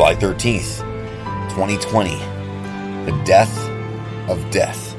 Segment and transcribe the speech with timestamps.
[0.00, 0.78] July 13th,
[1.50, 2.16] 2020.
[3.04, 3.54] The death
[4.30, 4.96] of death.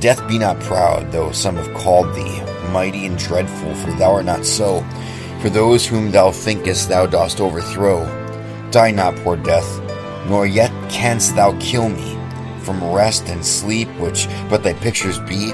[0.00, 2.42] Death be not proud, though some have called thee
[2.72, 4.84] mighty and dreadful, for thou art not so.
[5.40, 8.06] For those whom thou thinkest thou dost overthrow,
[8.72, 9.80] die not, poor death,
[10.26, 12.18] nor yet canst thou kill me.
[12.64, 15.52] From rest and sleep, which but thy pictures be,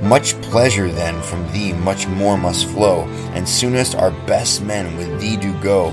[0.00, 3.02] much pleasure then from thee much more must flow,
[3.34, 5.92] and soonest our best men with thee do go.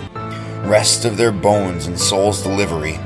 [0.63, 2.97] Rest of their bones and souls delivery.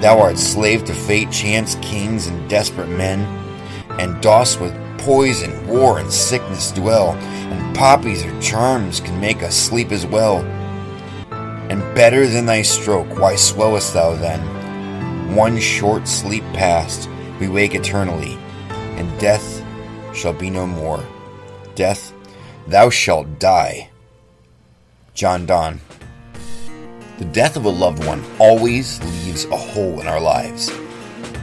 [0.00, 3.20] Thou art slave to fate, chance, kings, and desperate men,
[3.98, 9.54] and dost with poison, war, and sickness dwell, and poppies or charms can make us
[9.54, 10.38] sleep as well.
[11.70, 15.34] And better than thy stroke, why swellest thou then?
[15.34, 17.08] One short sleep past,
[17.40, 19.64] we wake eternally, and death
[20.14, 21.04] shall be no more.
[21.74, 22.12] Death,
[22.66, 23.90] thou shalt die.
[25.14, 25.80] John Donne.
[27.18, 30.68] The death of a loved one always leaves a hole in our lives.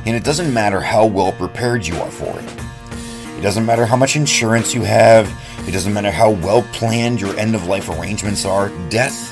[0.05, 3.37] And it doesn't matter how well prepared you are for it.
[3.37, 5.31] It doesn't matter how much insurance you have.
[5.67, 8.69] It doesn't matter how well planned your end of life arrangements are.
[8.89, 9.31] Death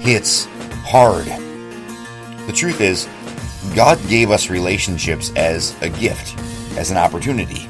[0.00, 0.46] hits
[0.84, 1.26] hard.
[2.46, 3.08] The truth is,
[3.74, 6.38] God gave us relationships as a gift,
[6.78, 7.68] as an opportunity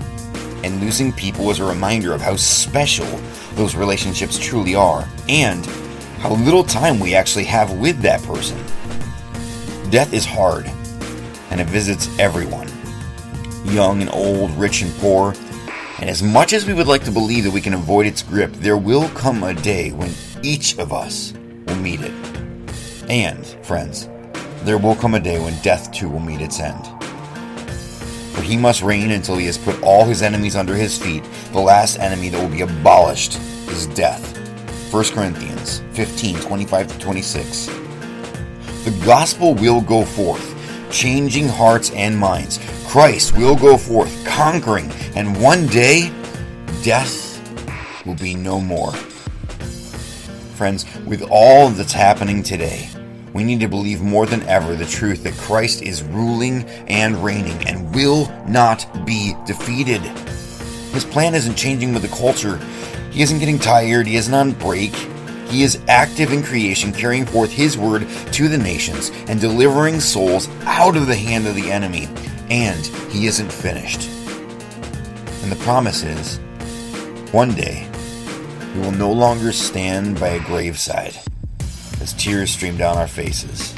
[0.64, 3.06] and losing people is a reminder of how special
[3.54, 5.66] those relationships truly are and
[6.24, 8.56] how little time we actually have with that person.
[9.90, 10.64] Death is hard
[11.50, 12.66] and it visits everyone
[13.66, 15.34] young and old, rich and poor.
[15.98, 18.54] And as much as we would like to believe that we can avoid its grip,
[18.54, 21.34] there will come a day when each of us
[21.66, 22.12] will meet it.
[23.10, 24.08] And, friends,
[24.62, 26.86] there will come a day when death too will meet its end
[28.32, 31.22] for he must reign until he has put all his enemies under his feet.
[31.52, 34.43] The last enemy that will be abolished is death.
[34.94, 37.66] 1 Corinthians 15 25 26.
[37.66, 40.54] The gospel will go forth,
[40.88, 42.60] changing hearts and minds.
[42.86, 46.12] Christ will go forth, conquering, and one day,
[46.84, 47.42] death
[48.06, 48.92] will be no more.
[50.54, 52.88] Friends, with all that's happening today,
[53.32, 57.66] we need to believe more than ever the truth that Christ is ruling and reigning
[57.66, 60.02] and will not be defeated.
[60.92, 62.60] His plan isn't changing with the culture.
[63.14, 64.08] He isn't getting tired.
[64.08, 64.92] He isn't on break.
[65.46, 70.48] He is active in creation, carrying forth His word to the nations and delivering souls
[70.64, 72.08] out of the hand of the enemy.
[72.50, 74.10] And He isn't finished.
[75.44, 76.40] And the promise is
[77.32, 77.88] one day
[78.74, 81.16] we will no longer stand by a graveside
[82.00, 83.72] as tears stream down our faces.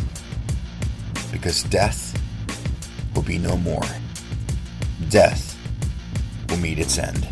[1.31, 2.19] Because death
[3.15, 3.85] will be no more.
[5.11, 5.59] Death
[6.49, 7.29] will meet its end.